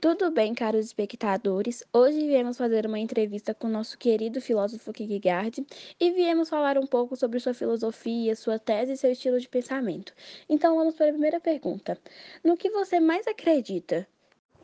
[0.00, 1.84] Tudo bem, caros espectadores?
[1.92, 5.66] Hoje viemos fazer uma entrevista com nosso querido filósofo Kierkegaard
[6.00, 10.14] e viemos falar um pouco sobre sua filosofia, sua tese e seu estilo de pensamento.
[10.48, 11.98] Então vamos para a primeira pergunta.
[12.42, 14.08] No que você mais acredita?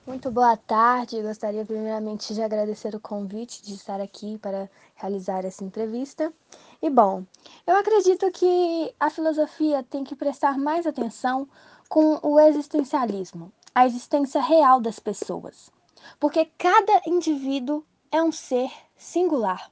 [0.07, 1.21] Muito boa tarde.
[1.21, 6.32] Gostaria primeiramente de agradecer o convite de estar aqui para realizar essa entrevista.
[6.80, 7.24] E bom,
[7.66, 11.46] eu acredito que a filosofia tem que prestar mais atenção
[11.90, 15.71] com o existencialismo, a existência real das pessoas,
[16.19, 19.70] porque cada indivíduo é um ser singular,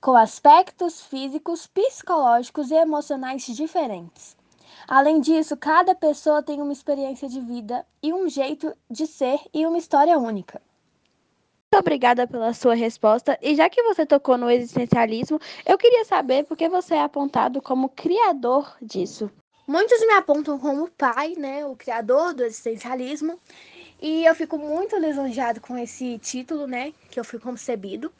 [0.00, 4.36] com aspectos físicos, psicológicos e emocionais diferentes.
[4.88, 9.64] Além disso, cada pessoa tem uma experiência de vida e um jeito de ser e
[9.64, 10.60] uma história única.
[11.72, 13.38] Muito obrigada pela sua resposta.
[13.40, 17.62] E já que você tocou no existencialismo, eu queria saber por que você é apontado
[17.62, 19.30] como criador disso.
[19.70, 23.38] Muitos me apontam como pai, né, o criador do existencialismo,
[24.02, 28.12] e eu fico muito lisonjeado com esse título, né, que eu fui concebido.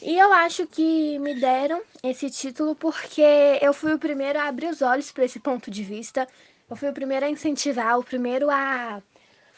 [0.00, 3.20] E eu acho que me deram esse título porque
[3.60, 6.26] eu fui o primeiro a abrir os olhos para esse ponto de vista.
[6.70, 9.02] Eu fui o primeiro a incentivar, o primeiro a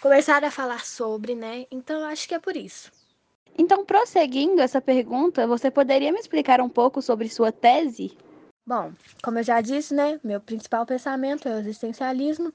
[0.02, 1.64] começar a falar sobre, né?
[1.70, 2.90] Então eu acho que é por isso.
[3.56, 8.18] Então, prosseguindo essa pergunta, você poderia me explicar um pouco sobre sua tese?
[8.70, 12.52] Bom, como eu já disse, né, meu principal pensamento é o existencialismo.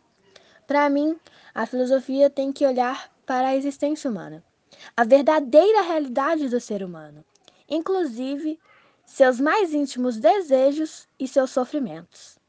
[0.66, 1.20] Para mim,
[1.54, 4.42] a filosofia tem que olhar para a existência humana,
[4.96, 7.22] a verdadeira realidade do ser humano,
[7.68, 8.58] inclusive
[9.06, 12.40] seus mais íntimos desejos e seus sofrimentos.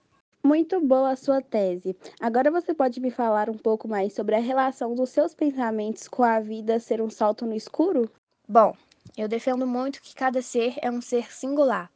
[0.44, 1.96] Muito boa a sua tese.
[2.20, 6.22] Agora você pode me falar um pouco mais sobre a relação dos seus pensamentos com
[6.22, 8.08] a vida ser um salto no escuro?
[8.48, 8.76] Bom,
[9.18, 11.90] eu defendo muito que cada ser é um ser singular,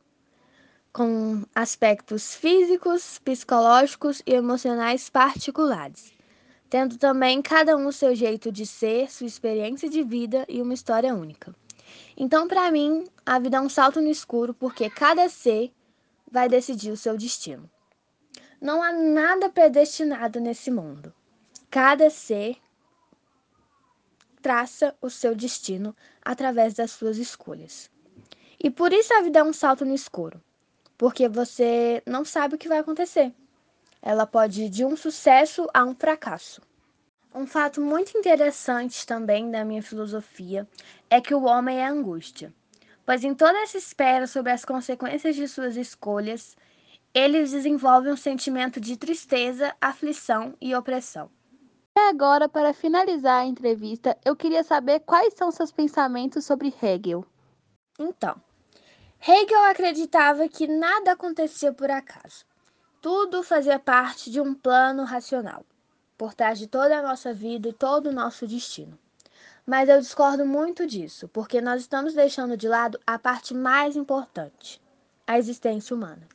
[0.93, 6.13] com aspectos físicos, psicológicos e emocionais particulares,
[6.69, 11.15] tendo também cada um seu jeito de ser, sua experiência de vida e uma história
[11.15, 11.55] única.
[12.17, 15.73] Então, para mim, a vida é um salto no escuro porque cada ser
[16.31, 17.71] vai decidir o seu destino.
[18.61, 21.15] Não há nada predestinado nesse mundo.
[21.71, 22.57] Cada ser
[24.43, 27.91] traça o seu destino através das suas escolhas.
[28.63, 30.41] E por isso a vida é um salto no escuro
[31.01, 33.33] porque você não sabe o que vai acontecer.
[34.03, 36.61] Ela pode ir de um sucesso a um fracasso.
[37.35, 40.69] Um fato muito interessante também da minha filosofia
[41.09, 42.53] é que o homem é angústia,
[43.07, 46.55] pois em toda essa espera sobre as consequências de suas escolhas,
[47.15, 51.31] ele desenvolve um sentimento de tristeza, aflição e opressão.
[51.97, 57.25] E agora, para finalizar a entrevista, eu queria saber quais são seus pensamentos sobre Hegel.
[57.99, 58.39] Então,
[59.23, 62.47] Hegel acreditava que nada acontecia por acaso.
[63.03, 65.63] Tudo fazia parte de um plano racional,
[66.17, 68.99] por trás de toda a nossa vida e todo o nosso destino.
[69.67, 74.81] Mas eu discordo muito disso, porque nós estamos deixando de lado a parte mais importante,
[75.27, 76.27] a existência humana.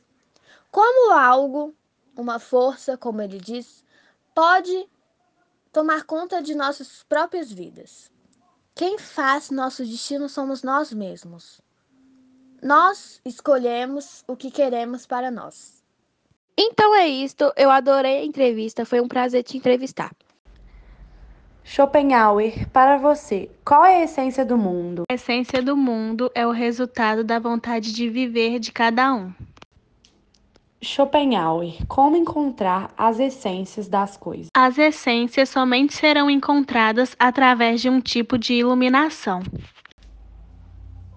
[0.70, 1.74] Como algo,
[2.16, 3.84] uma força, como ele diz,
[4.32, 4.88] pode
[5.72, 8.12] tomar conta de nossas próprias vidas?
[8.76, 11.65] Quem faz nosso destino somos nós mesmos.
[12.62, 15.82] Nós escolhemos o que queremos para nós.
[16.58, 20.10] Então é isto, eu adorei a entrevista, foi um prazer te entrevistar.
[21.62, 25.02] Schopenhauer, para você, qual é a essência do mundo?
[25.10, 29.34] A essência do mundo é o resultado da vontade de viver de cada um.
[30.80, 34.46] Schopenhauer, como encontrar as essências das coisas?
[34.54, 39.42] As essências somente serão encontradas através de um tipo de iluminação.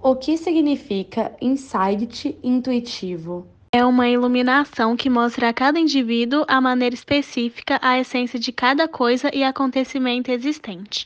[0.01, 3.45] O que significa insight intuitivo?
[3.73, 8.87] É uma iluminação que mostra a cada indivíduo a maneira específica, a essência de cada
[8.87, 11.05] coisa e acontecimento existente.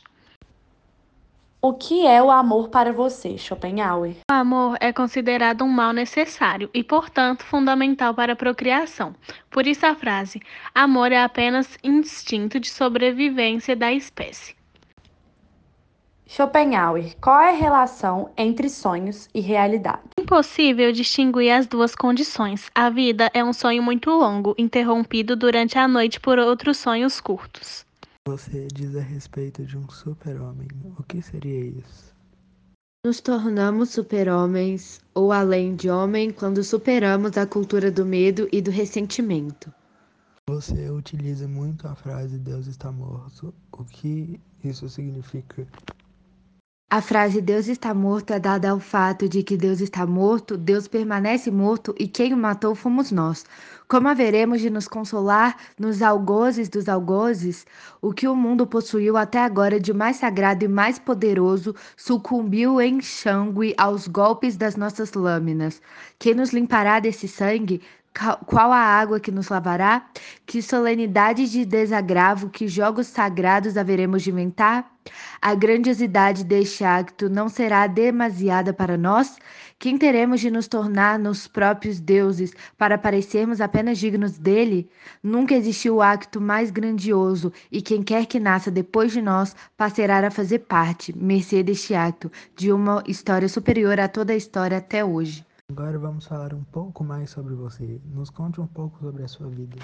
[1.60, 4.14] O que é o amor para você, Schopenhauer?
[4.30, 9.12] O amor é considerado um mal necessário e, portanto, fundamental para a procriação.
[9.50, 10.40] Por isso a frase:
[10.72, 14.54] amor é apenas instinto de sobrevivência da espécie.
[16.26, 20.02] Schopenhauer, qual é a relação entre sonhos e realidade?
[20.18, 22.70] Impossível distinguir as duas condições.
[22.74, 27.84] A vida é um sonho muito longo, interrompido durante a noite por outros sonhos curtos.
[28.26, 30.66] Você diz a respeito de um super-homem.
[30.98, 32.14] O que seria isso?
[33.04, 38.70] Nos tornamos super-homens ou além de homem quando superamos a cultura do medo e do
[38.70, 39.72] ressentimento.
[40.48, 43.54] Você utiliza muito a frase Deus está morto.
[43.70, 45.66] O que isso significa?
[46.96, 50.86] A frase Deus está morto é dada ao fato de que Deus está morto, Deus
[50.86, 53.44] permanece morto e quem o matou fomos nós.
[53.88, 57.66] Como haveremos de nos consolar nos algozes dos algozes?
[58.00, 63.00] O que o mundo possuiu até agora de mais sagrado e mais poderoso sucumbiu em
[63.00, 65.82] xangue aos golpes das nossas lâminas.
[66.16, 67.82] Quem nos limpará desse sangue?
[68.46, 70.06] Qual a água que nos lavará?
[70.46, 74.88] Que solenidade de desagravo, que jogos sagrados haveremos de inventar?
[75.42, 79.36] A grandiosidade deste acto não será demasiada para nós?
[79.80, 84.88] Quem teremos de nos tornar nos próprios deuses para parecermos apenas dignos dele?
[85.20, 90.30] Nunca existiu acto mais grandioso, e quem quer que nasça depois de nós passará a
[90.30, 95.44] fazer parte, mercê deste acto, de uma história superior a toda a história até hoje.
[95.72, 97.98] Agora vamos falar um pouco mais sobre você.
[98.12, 99.76] Nos conte um pouco sobre a sua vida.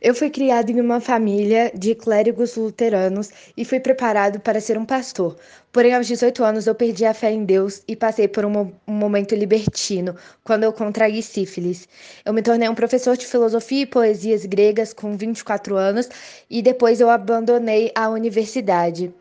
[0.00, 4.86] Eu fui criado em uma família de clérigos luteranos e fui preparado para ser um
[4.86, 5.36] pastor.
[5.72, 8.92] Porém, aos 18 anos, eu perdi a fé em Deus e passei por um, um,
[8.92, 10.14] momento libertino,
[10.44, 11.88] quando eu contraí sífilis.
[12.24, 16.08] Eu me tornei um professor de filosofia e poesias gregas com 24 anos
[16.48, 19.12] e depois eu abandonei a universidade.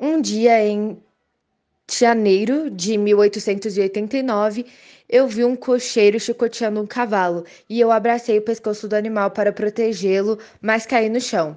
[0.00, 0.98] Um dia, em
[1.98, 4.66] janeiro de 1889,
[5.08, 9.52] eu vi um cocheiro chicoteando um cavalo e eu abracei o pescoço do animal para
[9.52, 11.56] protegê-lo, mas caí no chão.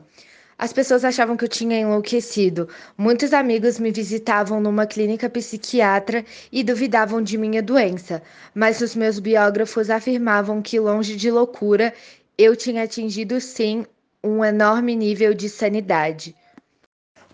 [0.58, 2.70] As pessoas achavam que eu tinha enlouquecido.
[2.98, 8.22] Muitos amigos me visitavam numa clínica psiquiatra e duvidavam de minha doença,
[8.56, 11.94] mas os meus biógrafos afirmavam que, longe de loucura,
[12.38, 13.86] eu tinha atingido sim
[14.24, 16.36] um enorme nível de sanidade.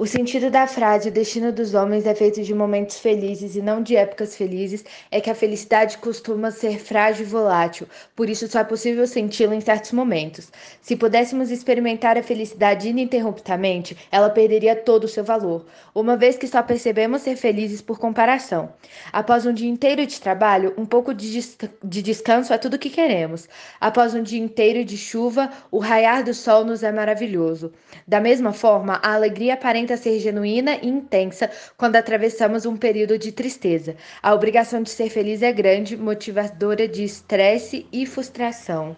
[0.01, 3.83] O sentido da frase "o destino dos homens é feito de momentos felizes e não
[3.83, 7.85] de épocas felizes" é que a felicidade costuma ser frágil e volátil,
[8.15, 10.49] por isso só é possível senti-la em certos momentos.
[10.81, 16.47] Se pudéssemos experimentar a felicidade ininterruptamente, ela perderia todo o seu valor, uma vez que
[16.47, 18.71] só percebemos ser felizes por comparação.
[19.11, 22.79] Após um dia inteiro de trabalho, um pouco de, des de descanso é tudo o
[22.79, 23.49] que queremos.
[23.81, 27.73] Após um dia inteiro de chuva, o raiar do sol nos é maravilhoso.
[28.07, 33.17] Da mesma forma, a alegria aparenta tenta ser genuína e intensa quando atravessamos um período
[33.17, 33.95] de tristeza.
[34.21, 38.95] A obrigação de ser feliz é grande, motivadora de estresse e frustração.